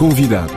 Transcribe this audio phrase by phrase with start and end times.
[0.00, 0.50] Convidado.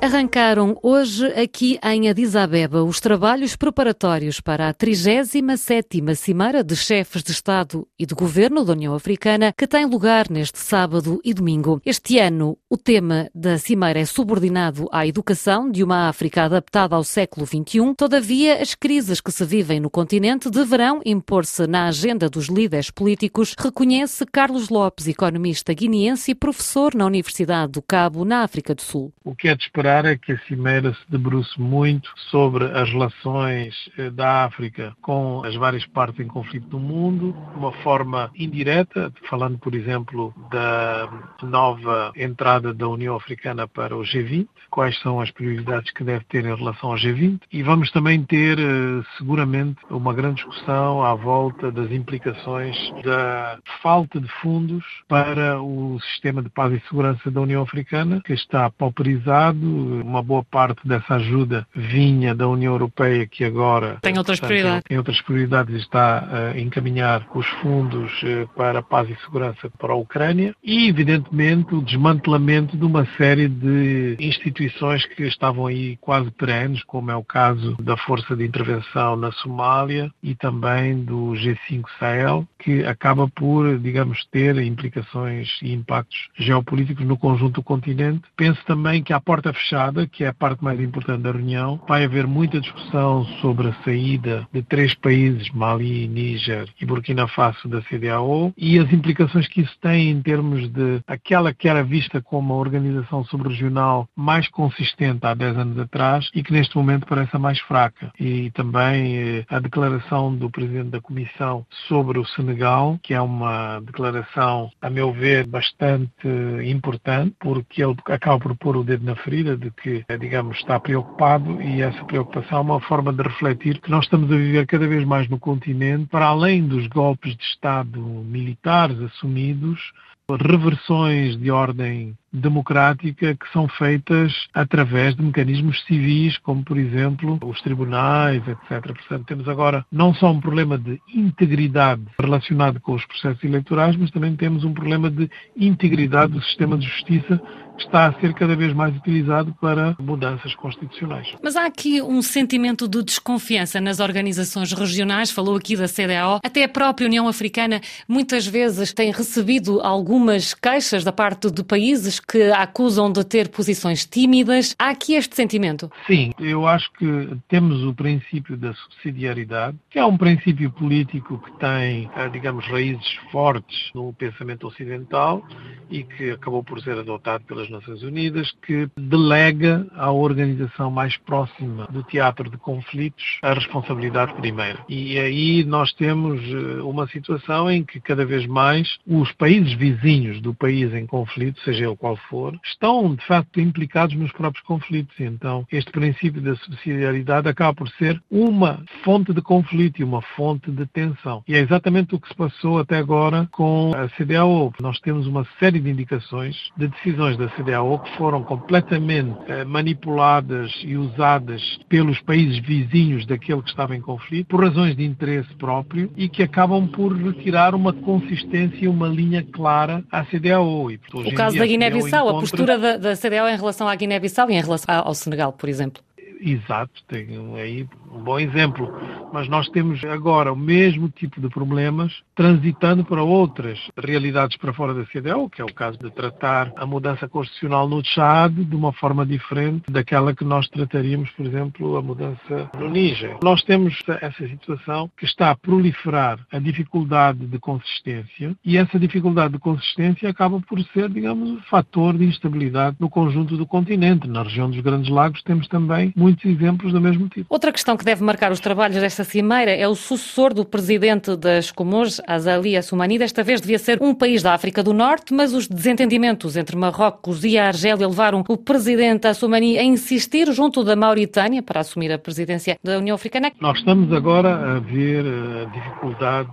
[0.00, 7.24] Arrancaram hoje aqui em Addis Abeba os trabalhos preparatórios para a 37ª Cimeira de Chefes
[7.24, 11.82] de Estado e de Governo da União Africana, que tem lugar neste sábado e domingo.
[11.84, 17.02] Este ano, o tema da Cimeira é subordinado à educação de uma África adaptada ao
[17.02, 17.94] século XXI.
[17.96, 23.54] Todavia, as crises que se vivem no continente deverão impor-se na agenda dos líderes políticos,
[23.58, 29.14] reconhece Carlos Lopes, economista guineense e professor na Universidade do Cabo, na África do Sul.
[29.24, 33.74] O que é de esperar é que a Cimeira se debruce muito sobre as relações
[33.96, 39.10] eh, da África com as várias partes em conflito do mundo, de uma forma indireta,
[39.28, 41.08] falando, por exemplo, da
[41.42, 46.44] nova entrada da União Africana para o G20, quais são as prioridades que deve ter
[46.44, 51.70] em relação ao G20, e vamos também ter, eh, seguramente, uma grande discussão à volta
[51.70, 57.62] das implicações da falta de fundos para o sistema de paz e segurança da União
[57.62, 59.66] Africana, que está pauperizado,
[60.02, 64.98] uma boa parte dessa ajuda vinha da União Europeia, que agora tem outras prioridades, tem
[64.98, 69.96] outras prioridades está a encaminhar os fundos eh, para a paz e segurança para a
[69.96, 70.54] Ucrânia.
[70.62, 77.10] E, evidentemente, o desmantelamento de uma série de instituições que estavam aí quase perenes, como
[77.10, 82.82] é o caso da Força de Intervenção na Somália e também do G5 Sahel, que
[82.86, 88.22] acaba por, digamos, ter implicações e impactos geopolíticos no conjunto do continente.
[88.34, 91.78] Penso também que a porta fechada, que é a parte mais importante da reunião.
[91.86, 97.68] Vai haver muita discussão sobre a saída de três países, Mali, Níger e Burkina Faso,
[97.68, 102.22] da CDAO e as implicações que isso tem em termos de aquela que era vista
[102.22, 107.34] como a organização subregional mais consistente há 10 anos atrás e que neste momento parece
[107.34, 108.12] a mais fraca.
[108.18, 113.80] E também eh, a declaração do Presidente da Comissão sobre o Senegal, que é uma
[113.80, 116.28] declaração, a meu ver, bastante
[116.64, 121.60] importante, porque ele acaba por pôr o dedo na ferida de que, digamos, está preocupado
[121.60, 125.04] e essa preocupação é uma forma de refletir que nós estamos a viver cada vez
[125.04, 129.92] mais no continente, para além dos golpes de Estado militares assumidos,
[130.30, 137.60] reversões de ordem democrática que são feitas através de mecanismos civis, como por exemplo os
[137.60, 138.92] tribunais, etc.
[138.92, 144.10] Portanto, temos agora não só um problema de integridade relacionado com os processos eleitorais, mas
[144.10, 147.40] também temos um problema de integridade do sistema de justiça
[147.78, 151.28] que está a ser cada vez mais utilizado para mudanças constitucionais.
[151.42, 156.64] Mas há aqui um sentimento de desconfiança nas organizações regionais, falou aqui da CDAO, até
[156.64, 162.50] a própria União Africana muitas vezes tem recebido algumas queixas da parte de países que
[162.52, 164.76] a acusam de ter posições tímidas.
[164.78, 165.90] Há aqui este sentimento?
[166.06, 171.50] Sim, eu acho que temos o princípio da subsidiariedade, que é um princípio político que
[171.58, 175.42] tem, eh, digamos, raízes fortes no pensamento ocidental
[175.90, 181.88] e que acabou por ser adotado pelas Nações Unidas, que delega à organização mais próxima
[181.90, 184.78] do teatro de conflitos a responsabilidade primeira.
[184.88, 190.40] E aí nós temos eh, uma situação em que cada vez mais os países vizinhos
[190.40, 194.64] do país em conflito, seja ele qual qual for, estão de facto implicados nos próprios
[194.64, 195.14] conflitos.
[195.20, 200.70] Então, este princípio da subsidiariedade acaba por ser uma fonte de conflito e uma fonte
[200.70, 201.42] de tensão.
[201.46, 204.72] E é exatamente o que se passou até agora com a CDAO.
[204.80, 210.72] Nós temos uma série de indicações de decisões da CDAO que foram completamente eh, manipuladas
[210.84, 216.10] e usadas pelos países vizinhos daquele que estava em conflito por razões de interesse próprio
[216.16, 220.90] e que acabam por retirar uma consistência e uma linha clara à CDAO.
[220.90, 224.50] E, o caso da Guiné Guiné-Bissau, a postura da, da CDAO em relação à Guiné-Bissau
[224.50, 226.02] e em relação ao Senegal, por exemplo.
[226.40, 227.26] Exato, tem
[227.56, 228.92] aí um bom exemplo.
[229.32, 234.94] Mas nós temos agora o mesmo tipo de problemas transitando para outras realidades para fora
[234.94, 238.92] da CDAO, que é o caso de tratar a mudança constitucional no Chad de uma
[238.92, 243.36] forma diferente daquela que nós trataríamos, por exemplo, a mudança no Níger.
[243.42, 249.54] Nós temos essa situação que está a proliferar a dificuldade de consistência e essa dificuldade
[249.54, 254.28] de consistência acaba por ser, digamos, um fator de instabilidade no conjunto do continente.
[254.28, 257.46] Na região dos Grandes Lagos temos também muitos exemplos do mesmo tipo.
[257.48, 261.70] Outra questão que deve marcar os trabalhos desta cimeira é o sucessor do presidente das
[261.70, 263.18] Comores, Azali Assoumani.
[263.18, 267.44] Desta vez devia ser um país da África do Norte, mas os desentendimentos entre Marrocos
[267.44, 272.18] e a Argélia levaram o presidente Assoumani a insistir junto da Mauritânia para assumir a
[272.18, 273.52] presidência da União Africana.
[273.60, 276.50] Nós estamos agora a ver a dificuldade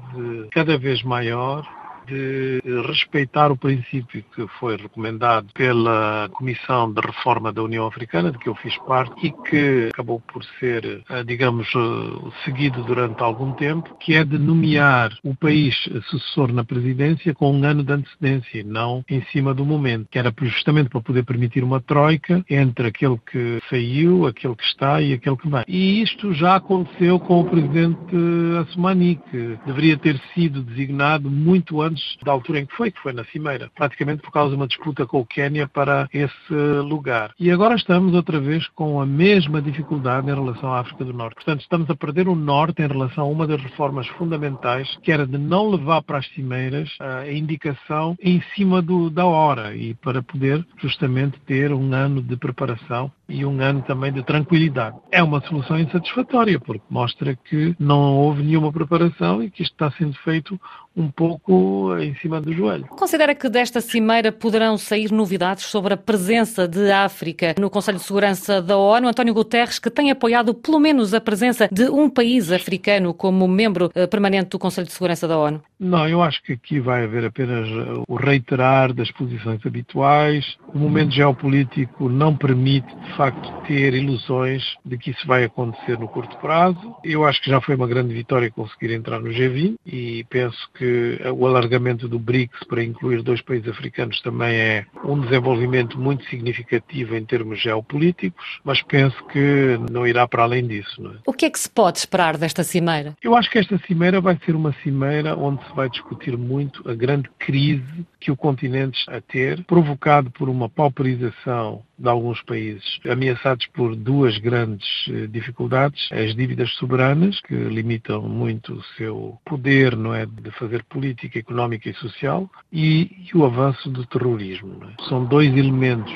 [0.51, 1.65] cada vez maior
[2.07, 8.37] de respeitar o princípio que foi recomendado pela Comissão de Reforma da União Africana, de
[8.37, 13.51] que eu fiz parte, e que acabou por ser, eh, digamos, eh, seguido durante algum
[13.53, 15.75] tempo, que é de nomear o país
[16.09, 20.33] sucessor na presidência com um ano de antecedência, não em cima do momento, que era
[20.41, 25.37] justamente para poder permitir uma troika entre aquele que saiu, aquele que está e aquele
[25.37, 25.63] que vem.
[25.67, 28.15] E isto já aconteceu com o presidente
[28.61, 33.13] Assumani, que deveria ter sido designado muito antes da altura em que foi, que foi
[33.13, 36.53] na Cimeira, praticamente por causa de uma disputa com o Quênia para esse
[36.83, 37.33] lugar.
[37.39, 41.35] E agora estamos outra vez com a mesma dificuldade em relação à África do Norte.
[41.35, 45.25] Portanto, estamos a perder o Norte em relação a uma das reformas fundamentais, que era
[45.25, 50.21] de não levar para as cimeiras a indicação em cima do, da hora e para
[50.21, 54.97] poder justamente ter um ano de preparação e um ano também de tranquilidade.
[55.11, 59.91] É uma solução insatisfatória, porque mostra que não houve nenhuma preparação e que isto está
[59.91, 60.59] sendo feito
[60.95, 62.85] um pouco em cima do joelho.
[62.87, 68.03] Considera que desta cimeira poderão sair novidades sobre a presença de África no Conselho de
[68.05, 69.09] Segurança da ONU?
[69.09, 73.91] António Guterres, que tem apoiado pelo menos a presença de um país africano como membro
[73.93, 75.61] eh, permanente do Conselho de Segurança da ONU?
[75.77, 80.57] Não, eu acho que aqui vai haver apenas eh, o reiterar das posições habituais.
[80.73, 86.37] O momento geopolítico não permite, facto, ter ilusões de que isso vai acontecer no curto
[86.37, 86.95] prazo.
[87.03, 91.19] Eu acho que já foi uma grande vitória conseguir entrar no G20 e penso que
[91.33, 97.15] o alargamento do BRICS para incluir dois países africanos também é um desenvolvimento muito significativo
[97.15, 101.05] em termos geopolíticos, mas penso que não irá para além disso.
[101.07, 101.19] É?
[101.25, 103.15] O que é que se pode esperar desta cimeira?
[103.21, 106.93] Eu acho que esta cimeira vai ser uma cimeira onde se vai discutir muito a
[106.93, 112.99] grande crise que o continente está a ter, provocado por uma pauperização de alguns países
[113.09, 119.95] ameaçados por duas grandes eh, dificuldades: as dívidas soberanas, que limitam muito o seu poder
[119.95, 124.79] não é, de fazer política económica e social, e, o avanço do terrorismo.
[124.83, 125.03] É?
[125.09, 126.13] São dois elementos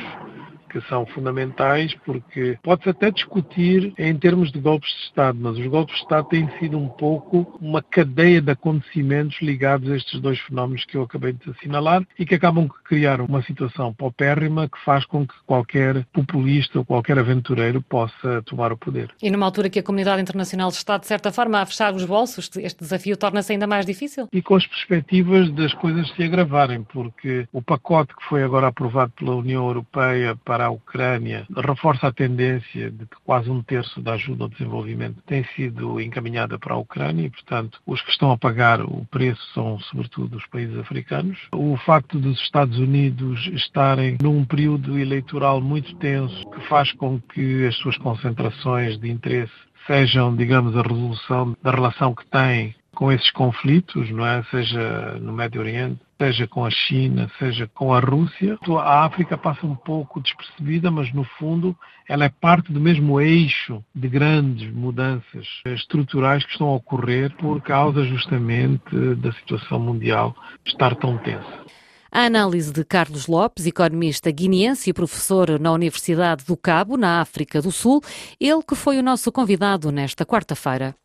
[0.70, 5.68] que são fundamentais, porque pode-se até discutir em termos de golpes de Estado, mas os
[5.68, 10.40] golpes de Estado têm sido um pouco uma cadeia de acontecimentos ligados a estes dois
[10.40, 14.78] fenómenos que eu acabei de assinalar e que acabam por criar uma situação paupérrima que
[14.86, 19.12] faz com que qualquer populista ou qualquer aventureiro possa tomar o poder.
[19.22, 22.50] E numa altura que a comunidade internacional está, de certa forma, a fechar os bolsos,
[22.58, 24.28] este desafio torna-se ainda mais difícil?
[24.32, 29.12] E com as perspectivas das coisas se agravarem, porque o pacote que foi agora aprovado
[29.12, 34.02] pela União Europeia para para a Ucrânia reforça a tendência de que quase um terço
[34.02, 38.30] da ajuda ao desenvolvimento tem sido encaminhada para a Ucrânia e, portanto, os que estão
[38.30, 41.40] a pagar o preço são, sobretudo, os países africanos.
[41.54, 47.66] O facto dos Estados Unidos estarem num período eleitoral muito tenso, que faz com que
[47.66, 49.54] as suas concentrações de interesse
[49.88, 54.44] sejam, digamos, a resolução da relação que têm com esses conflitos, não é?
[54.52, 58.58] Seja no Médio Oriente, seja com a China, seja com a Rússia.
[58.84, 61.76] A África passa um pouco despercebida, mas no fundo
[62.08, 67.62] ela é parte do mesmo eixo de grandes mudanças estruturais que estão a ocorrer por
[67.62, 70.36] causa justamente da situação mundial
[70.66, 71.66] estar tão tensa.
[72.12, 77.62] A análise de Carlos Lopes, economista guineense e professor na Universidade do Cabo, na África
[77.62, 78.02] do Sul,
[78.40, 80.96] ele que foi o nosso convidado nesta quarta-feira.